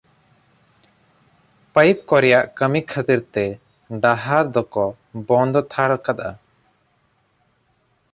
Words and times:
ᱯᱟᱹᱭᱤᱯ 1.73 1.99
ᱠᱚ 2.11 2.15
ᱨᱮᱭᱟᱜ 2.23 2.47
ᱠᱟᱹᱢᱤ 2.61 2.79
ᱠᱷᱟᱹᱛᱤᱨ 2.93 3.21
ᱛᱮ 3.37 3.43
ᱰᱟᱦᱟᱨ 4.05 4.45
ᱫᱚ 4.55 4.61
ᱠᱚ 4.73 4.85
ᱵᱚᱸᱫ 5.29 5.55
ᱛᱷᱟᱲ 5.75 5.91
ᱠᱟᱫᱼᱟ᱾ 6.09 6.29